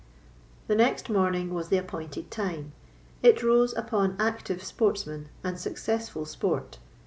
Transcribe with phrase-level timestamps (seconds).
[0.65, 2.71] The next morning was the appointed time.
[3.21, 6.79] It rose upon active sportsmen and successful sport.